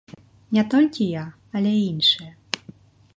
Не 0.57 0.63
толькі 0.73 1.07
я, 1.21 1.25
але 1.59 1.75
і 1.81 1.85
іншыя. 1.93 2.31